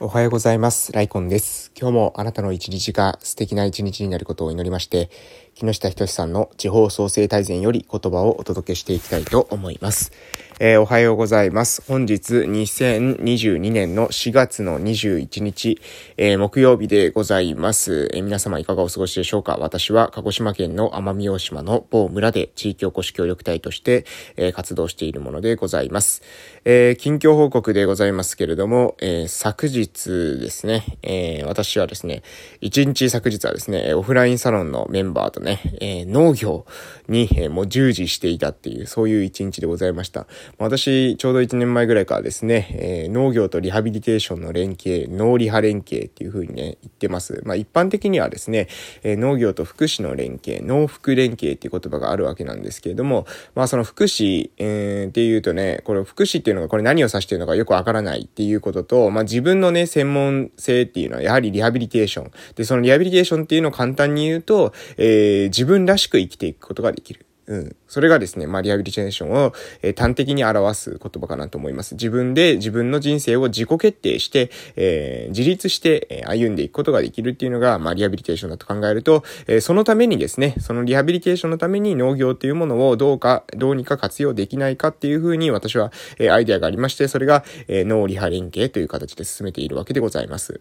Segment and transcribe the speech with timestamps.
[0.00, 0.92] おはようございます。
[0.92, 1.72] ライコンです。
[1.76, 5.10] 今日もあなたの一日が素敵な一日になることを祈りまして、
[5.58, 10.12] 木下仁さんの地方創生大全より言葉をお届けしていきたいと思います。
[10.60, 11.82] えー、おはようございます。
[11.86, 15.80] 本日2022年の4月の21日、
[16.16, 19.56] えー、木曜日でございます、えー、皆様いかがお過ごしでしょうか？
[19.60, 24.04] 私は鹿児島県の奄美大島の某村で地域おこし協力隊として、
[24.36, 26.22] え活動しているものでございます。
[26.64, 32.22] え近況報告でございますけれども、え昨日ですね、え私はですね、
[32.62, 35.47] 1日昨日はですね、オフラインサロンのメンバーとね、
[35.80, 36.66] え農業。
[37.08, 40.26] に、えもう従事していたっていう、そういう一日でございました。
[40.58, 42.68] 私、ちょうど1年前ぐらいからですね、
[43.06, 47.42] え、農業とリハビリテーションの連携、農リハ連携っていう風にね、言ってます。
[47.44, 48.68] まあ一般的にはですね、
[49.02, 62.32] え、農業と福祉の連携、農福連携っていう言葉があるわけなんですけれども、まあその福祉、えー、っていうとね、これ福祉っていうのがこれ何を指してるのかよくわからないっていうことと、まあ自分のね、専門性っていうのはやはりリハビリテーション。
[62.54, 67.26] で、そのリハビリテーションっていうのを簡単に言うと、えー、自分らしく生きていくことができる。
[67.48, 67.76] うん。
[67.86, 71.94] それがですね、まあ、リハビリテーションを、えー、端的に表す言葉かなと思います。
[71.94, 90.60] 自分で自分の人生を自己決定して、えー、自立して、えー、歩んでいくことができるっていうのが、まあ、リハビリテーションだと考えると、え、そのためにですね、そのリハビリテーションのために農業っていうものをどうか、どうにか活用できないかっていうふうに私は、え、アイデアがありまして、それが、えー、農リハ連携という形で進めているわけでございます。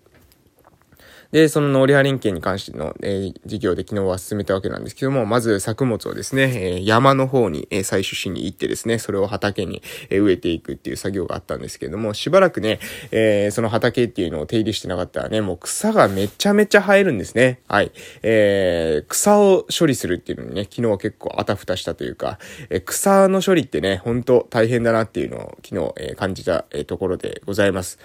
[1.31, 12.80] で、その農リ連携に関しての、えー、事業で昨日は進めたわけなんですけども、まず作物をですね、えー、山の方に、えー、採取しに行ってですね、それを畑に、えー、植えていくっていう作業があったんですけども、しばらくね、
[13.11, 17.59] えー、その畑っていうのを手入れしてなかったらね、もう草がめちゃめちゃ生えるんですね。
[17.67, 17.92] はい。
[18.23, 22.39] えー、草を処理するっていうのにね、昨日は結構あたふたしたというか、
[22.70, 28.00] えー、草の処理ってね、ほんと大変だなっていうのを昨日、えー、感じた、えー、ところでございます。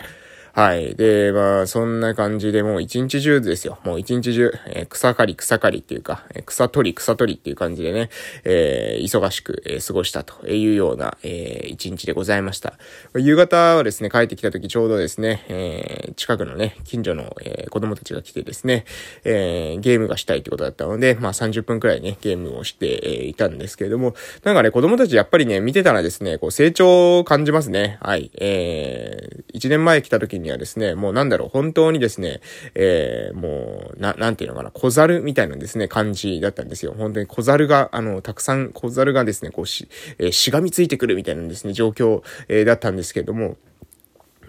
[0.54, 0.94] はい。
[0.96, 3.78] で、まあ、そんな感じでもう一日中ですよ。
[3.84, 8.10] もう一日中、えー、草刈り草刈りっていうか、え、草取り草取りっていう感じでね、
[8.44, 12.74] えー、忙しく、え過ごしたというような、え一日でございました。
[13.16, 18.84] 夕方はですね、帰ってきた時ちょうどですね、え近くのね、近所の、え子供たちが来てですね、
[19.24, 27.96] えゲームがしたいってことだったので、まあ30分くらいね、ゲームをして、えいたんですけれども、なんかね、子供たちやっぱりね、見てたらですね、こう成長を感じますね。
[28.02, 28.30] はい。
[28.34, 32.40] えー、1年前来た時ににはですね、もうなんだろう、本当にですね、
[32.74, 36.94] えー、もう、な、なんていうのかな、小猿みたいなですね、感じだったんですよ。
[36.96, 39.88] 本当に小猿が、あの、たくさん小猿がですね、こうし、
[40.18, 43.56] えー、しがみついてくるみたいなですね、状況、えー、だったんですけれども、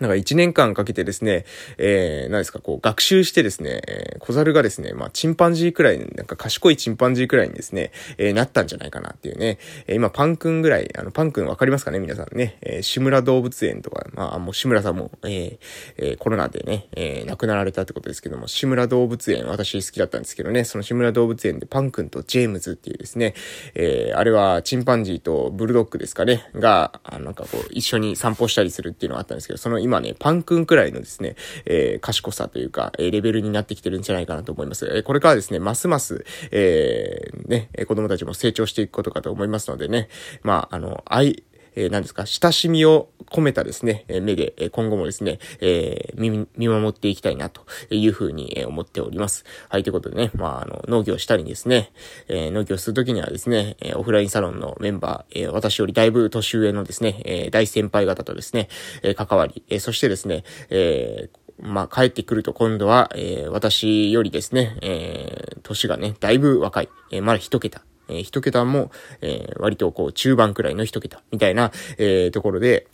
[0.04, 1.46] なんか一年間かけてですね、
[1.78, 15.58] えー、何ですか、こう、学習してですね、えー、小猿がですね、まあ、チンパンジーくらい、なんか賢いチンパンジーくらいにですね、えー、なったんじゃないかなっていうね、えー、今、パンくんぐらい、あの、パンくんわかりますかね皆さんね、えー、志村動物園とか、まあ、もう志村さんも、えー、
[15.98, 23.36] えー、コロナでね、えー、亡くなられたってことですけども、志村動物園、私好きだったんですけどね、その志村動物園でパンくんとジェームズっていうですね、
[23.74, 34.86] えー、あれはチンパンジーとブルドッグですかね、が、あなんかこう、一緒に散歩したりするっていうのがあったんですけど、その今ね、パンくんくらいのですね、えー、賢さというか、えー、レベルになってきてるんじゃないかなと思います。
[34.86, 40.10] えー、これからですね、ますます、えー、ね、子供たちも成長していくことかと思いますのでね、
[40.42, 41.44] まあ、あの、愛、
[41.76, 49.46] えー、何ですか、親しみを込めたですね、え目で、え今後もですね、えー、見守っていきたいなというふうに、え思っております。
[49.70, 51.92] はい、ということでね、まあ、あの、農業したりですね、
[52.28, 58.70] えー、農業するときにはですね、えオフラインサロンのメンバー、え私よりだいぶ年上のですね、え大先輩方とですね、
[59.02, 61.30] え関わり、えそしてですね、え
[61.60, 68.92] まあ、帰ってくると今度は、えー、私よりですね、えー、年がね、だいぶ若い、えー、まだ一桁、えー、一桁も、
[69.22, 72.88] えー、割とこう中盤くらいの一桁みたいな、えー、ところで、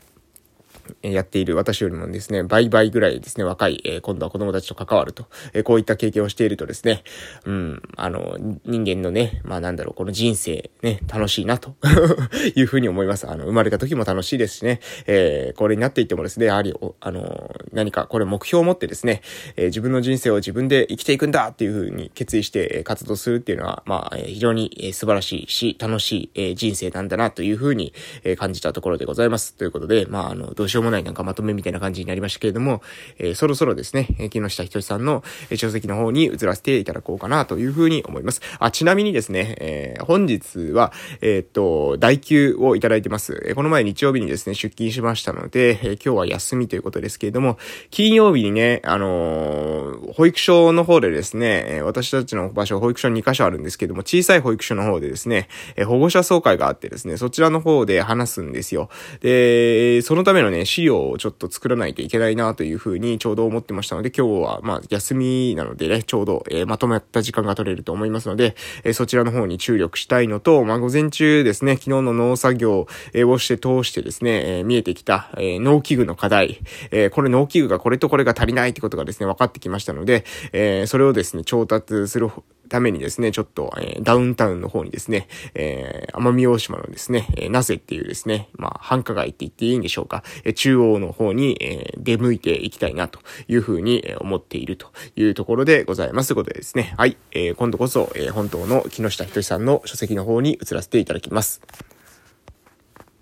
[1.02, 7.04] やっている私よりもですね、倍々ぐらいですね、若い、えー、今度は子供たちと関わると、えー、こういった経験をしているとですね、
[7.46, 11.76] うん、あの、人間のね、まあなんだろう、この人生ね、楽しいなと
[12.56, 13.30] いうふうに思います。
[13.30, 19.22] あの、生まれた時も楽しいですしね、えー、これになっていってもですね、やはり、あの、何かこれ目標を持ってですね、
[19.56, 27.94] えー、自分の人生を自分で生きていくんだっていうふうに決意して、活動するっていうのは、まあ、えー、非常に、え、素晴らしいし、楽しい、えー、人生なんだなというふうに、
[28.24, 29.56] え、感じたところでございます。
[29.56, 32.82] ということで、まあ、あの、どうしようももないなんかまとめみたいな感じになりましたけれども、
[33.18, 35.24] えー、そろそろですね、え、木下ひとしさんの、
[35.56, 38.42] 書籍の方に移らせていただこうかなというふうに思います。
[38.60, 40.92] あ、ちなみにですね、えー、本日は、
[41.22, 43.42] えー、っと、代休をいただいてます。
[43.46, 47.58] えー、この前日曜日にですね、出勤しましたので、えー、今日は休みということですけれども、
[47.92, 58.90] 金曜日にね、あのー、保育所の方でですね、私たちの場所、保育所2カ所あるんですけども、小さい保育所の方でですね、えー、保護者総会があってですね、そちらの方で話すんですよ。
[59.22, 68.56] で、そのためのね、資料をちょっと作らないといけないなというふうにちょうど思ってましたので、今日はまあ休みなのでね、ちょうど、えー、まとまった時間が取れると思いますので、
[68.86, 72.88] えー、そちらの方に注力したいのと、まあ午前中ですね、昨日の農作業
[73.26, 76.62] をして通してですね、えー、見えてきた、えー、農機具の課題、
[76.92, 80.24] えー、これ農機具がこれとこれが足りないってことがですね、分かってきましたので、
[80.54, 82.30] えー、それをですね、調達する
[82.70, 93.90] ためにですね、ちょっと、えー、ダウンタウンの方にですね、えー、奄美大島のですね、えー、なぜっていうですね、まあ、繁華街って言っていいんでしょうか、えー、中央の方に、えー、出向いていきたいなというふうに、
[94.20, 96.30] 思っているというところでございます。
[96.30, 101.62] ということでですね、はい、えー、今度こそ、えー、本当の木下仁さんの書籍の方に移らせていただきます。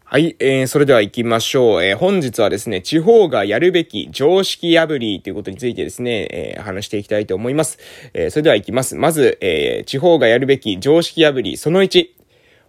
[0.10, 1.84] はい、えー、それでは行きましょう。
[1.84, 7.78] えー、本日はですね、地方がやるべき常識破りということについてですね、えー、話していきたいと思います。
[8.14, 8.96] えー、それでは行きます。
[8.96, 12.08] まず、えー、地方がやるべき常識破り、その1、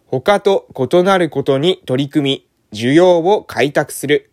[0.07, 4.33] 他と異なることに取り組み、需要を開拓する。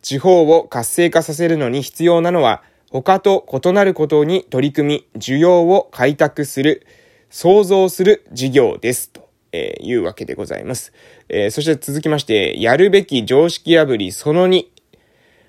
[0.00, 6.86] 地方を活性化させるのに必要なのは、他と異なることに取り組み、需要を開拓する、
[7.30, 9.10] 創造する事業です。
[9.10, 9.21] と。
[9.52, 10.92] えー、いうわけでございます。
[11.28, 14.66] えー、そして続きまして、やるべき常識破りその2。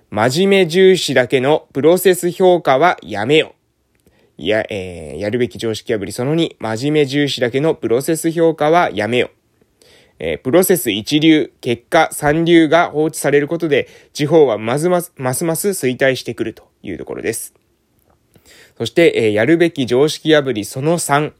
[0.09, 3.55] 真面目重視だけのプロセス評価はやめよ。
[4.37, 6.57] や、えー、やるべき常識破りその2。
[6.59, 9.31] 真面目重視だけのプロセス評価はやめよ。
[10.19, 17.53] えー、プロセス一流、結果三流が放置されることで、地方はますます、ますます衰退してくるというところです。
[18.77, 21.33] そして、えー、やるべき常識破りその3。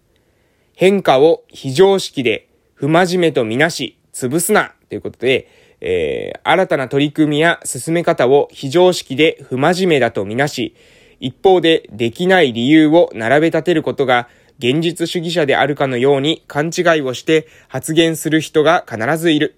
[0.76, 5.48] 変化を非常識で不真面目とみなし、潰すなということで、
[5.82, 10.76] えー、新たな取り組みや進め方を非常識で不真面目だとみなし、
[11.20, 14.28] 一方でできない理由を並べ立てることが
[14.60, 19.56] 現実主義者であるかのように勘違いをして発言する人が必ずいる。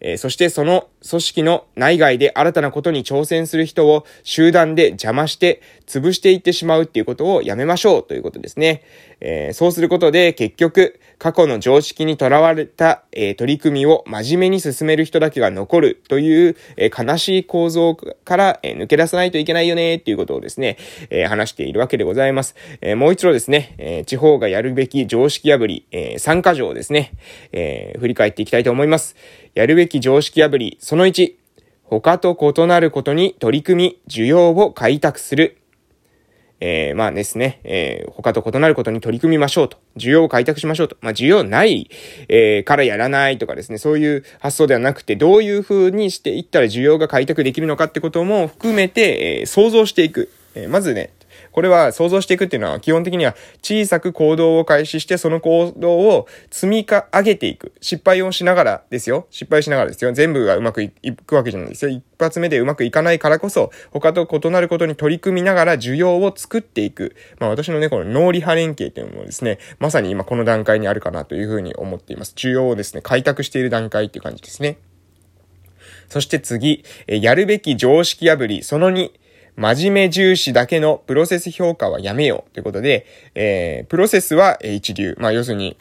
[0.00, 8.82] えー、そしてその組織の内外で新たなことに挑戦する人を集団で邪魔して潰していってしまうっていうことをやめましょうということですね。
[9.20, 20.76] えー、そうすることで結局過去の常識にとらわれた、えー、取り組みを真面目に進める人だけが残るという、えー、悲しい構造から、え抜け出さないといけないよねっていうことをですね、
[21.10, 22.54] え話しているわけでございます。
[22.80, 27.12] えもう一度ですね、え地方がやるべき常識破り、え参加条ですね、
[27.52, 29.16] え振り返っていきたいと思います。
[29.54, 31.34] やるべき常識破り、その1、
[31.82, 35.58] 他と異なることに取り組み、需要を開拓する。
[36.60, 39.78] えー、まあですね、えー、他と異なることに取り組みましょうと。
[39.96, 40.96] 需要を開拓しましょうと。
[41.00, 41.90] まあ、需要ない、
[42.28, 50.30] えー、からやらないとかですね、そういう発想ではなくて、どういう風にしていったら需要が開拓できるのかってことも含めて、え、想像していく。
[50.54, 51.10] え、まずね、
[51.54, 57.72] これは想像していくっていうのは基本的には小さく行動を開始してその行動を積み上げていく。
[57.80, 59.28] 失敗をしながらですよ。
[59.30, 60.12] 失敗しながらですよ。
[60.12, 61.92] 全部がうまくいくわけじゃないですよ。
[61.92, 67.14] 一発目でうまくいかないからこそ他と異なることに取り組みながら需要を作っていく。
[67.38, 72.34] まあ私のね、この脳理派連携っていうのもですね、まさに今この段階にあるかなというふうに思っています。
[72.36, 74.78] 需要をですね、開拓している段階っていう感じですね。
[76.08, 79.10] そして次、やるべき常識破り、その2、
[79.56, 85.16] 真面目重視だけのプロセス評価はやめようということで、えー、プロセスは一流。
[85.18, 85.76] まあ、要するに、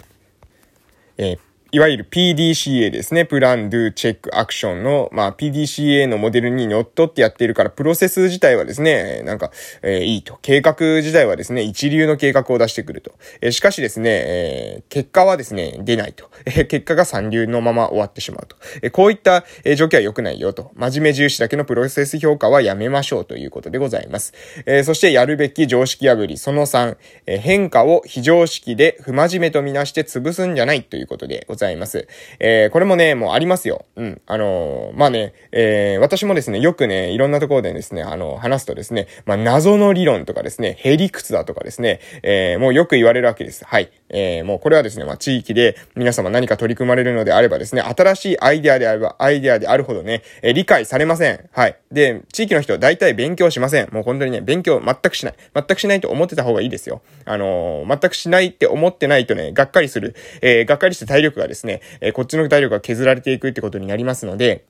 [1.18, 3.26] えーいわゆる PDCA ですね。
[3.26, 9.50] プラン、ドゥ、チェック、アクションの、まあ PDCA のモデルにのっとってやっているから、プロセス自体はですね、なんか、
[9.82, 10.38] えー、いいと。
[10.44, 13.14] 計画自体はですね、一流の計画を出してくると。
[13.42, 16.30] えー、しかしですね、えー、結果はですね、出ないと。
[16.46, 18.56] え、結果が三流のまま終わってしまうと。
[18.84, 20.70] え、こういった、え、状況は良くないよと。
[20.76, 24.36] 真面目重視だけのプロセス評価はやめましょうということでございます。
[24.68, 31.63] え、そしてやるべき常識破り、その3、え、変化を非常識で不真面目とみなして潰すんじゃないということでございます。
[31.64, 32.08] ざいます。
[32.40, 33.86] えー、これもね、もうありますよ。
[33.96, 34.22] うん。
[34.28, 43.66] あのー、まあね、えー、私もですね、よくね、いろんなところでですね、あの、話すとですね、まあ、謎の理論とかですね、ヘリクツだとかですね、えー、もうよく言われるわけです。
[43.66, 43.92] はい。
[44.10, 51.50] えー、もうこれはですね、まあ、地域で皆様何か取り組まれるのであればですね、新しいアイデアであれば、アイデアであるほどね、えー、理解されません。
[51.52, 51.78] はい。
[51.92, 53.90] で、地域の人は大体勉強しません。
[53.92, 55.36] もう本当にね、勉強全くしない。
[55.54, 57.02] 全くしないと思ってた方がいいですよ。
[57.26, 60.16] あのー、全くしないって思ってないとね、がっかりする。
[60.42, 64.66] えー、がっかりして体力がですね、ですねえ、こっちの体力が削られていくってことになりますので、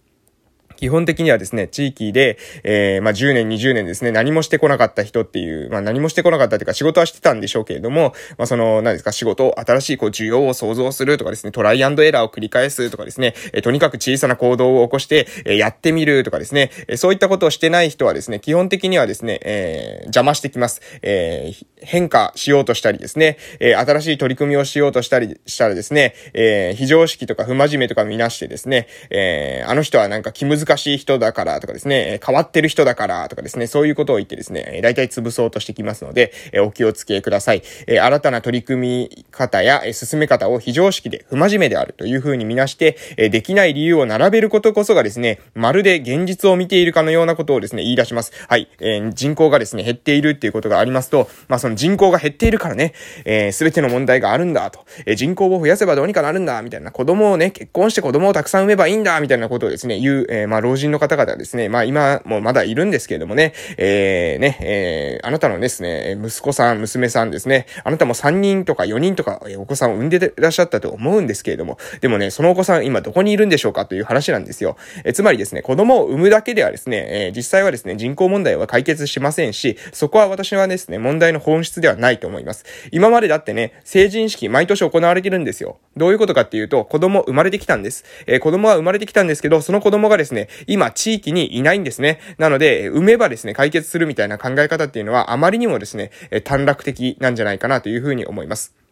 [0.75, 20.81] 基本的にはですね、地域で、えー、まあ、10年、20年ですね、何もしてこなかった人っていう、まあ、何もしてこなかったっていうか仕事はしてたんでしょうけれども、まあ、その、何ですか、仕事を、新しいこう、需要を創造するとかですね、トライアンドエラーを繰り返すとかですね、えー、とにかく小さな行動を起こして、えー、やってみるとかですね、えー、そういったことをしてない人はですね、基本的にはですね、えー、邪魔してきます。
[21.01, 37.63] えー、変化しようとしたりですね、え、新しい取り組みをしようとしたりしたらですね、え、非常識とか不真面目とか見なしてですね、え、あの人はなんか気難しい人だからとかですね、変わってる人だからとかですね、そういうことを言ってですね、大体潰そうとしてきますので、えお気をつけください。
[37.87, 48.31] え新たな取り組み方や進め方を非常識で不真面目であるというふうに見なして、えできない理由を並べることこそがですね、まるで現実を見ているかのようなことをですね、言い出します。
[48.47, 48.69] はい。
[48.79, 52.93] えー、人口がですね、減っているっていうことがありますと、まあその人口が減っているからね、
[53.25, 74.77] えー、ての問題があるんだと、えー、人口を増やせばどうにかなるんだ、みたいな、子供をね、結婚して子供をたくさん産めばいいんだ、みたいなことをですね、言う、えー、まあ老人の方々ですね、まあ今もまだいるんですけれどもね、えー、ね、えー、あなたのですね、息子さん、娘さんですね、あなたも3人とか4人とか、お子さんを産んでらっしゃったと思うんですけれども、でもね、そのお子さん今どこにいるんでしょうかという話なんですよ。
[75.03, 82.65] えつまりですね、子供を産むだけではですね、えー、実際はですね、人口問題は解決しませんし、そこは私はですね、問題の本質ではないと思います。
[82.91, 85.79] 今までだってね、成人式毎年行われてるんですよ。
[85.97, 88.05] どういうことかっていうと、子供生まれてきたんです。
[88.27, 92.19] えー、子供は生まれてきたんですけど、その子供がですね、今地域にいないんですね。
[92.37, 98.82] なので、産めばですね、解決するみたいな考え方っていうのは、あまりにもですねえ、短絡的なんじゃないかなというふうに思います。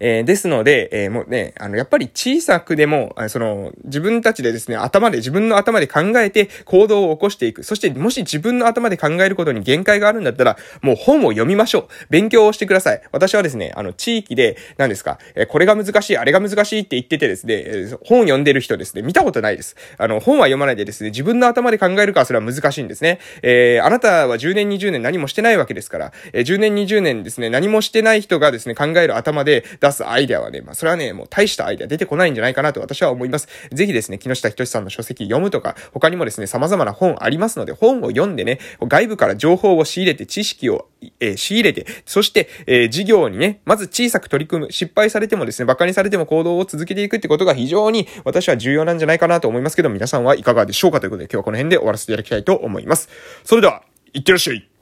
[0.00, 7.62] えー、ですので、えー、もうね、あの、やっぱり小さくでも、その、自分たちでですね、頭で、自分の頭で考えて行動を起こしていく。
[7.62, 11.88] そして、もし自分の頭で考えることに限界があるんだったら、もう本を読みましょう。
[12.10, 13.02] 勉強をしてください。
[13.12, 19.76] 私はですね、あの、地域で、何ですか、えー、これが難しい、あれが難しいって言っててですね、本読んでる人ですね、見たことないです。
[19.98, 23.18] あの、本は読まないでですね、自分の頭で考えるかそれは難しいんですね。
[23.42, 33.48] えー、あなたは10年、20年何もしてないわけですから、えー、10年、20年ですね、何もしてない人がですね、考える頭で出すアイデアはね、まあ、それはね、もう大したアイデア出てこないんじゃないかなと私は思います。
[33.72, 40.88] ぜひですね、木下仁さんの書籍読むとか、他にもですね、様々な本ありますので、本を読んでね、外部から情報を仕入れて、知識を、
[41.20, 53.08] えー、仕入れて、そして、えー、事業にね、まず小さく取り組む、失敗されてもですね、馬鹿にされても行動を続けていくってことが非常に私は重要なんじゃないかなと思いますけど、皆さんはいかがでしょうかということで、今日はこの辺で終わらせていただきたいと思います。
[53.44, 53.82] それでは、
[54.12, 54.77] いってらっしゃい